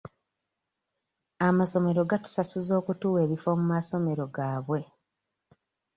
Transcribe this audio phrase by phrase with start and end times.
[1.47, 4.83] Amasomero gatusasuza okutuwa ebifo mu masomero gaabye.